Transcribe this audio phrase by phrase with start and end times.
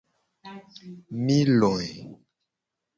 [1.27, 1.93] Mi loe.